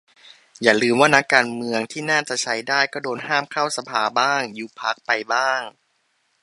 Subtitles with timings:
[0.63, 5.61] อย่าลืมว่านักการเมืองที่น่าจะใช้ได้ก็โดนห้ามเข้าสภาบ้าง ยุบพรรคไปบ้าง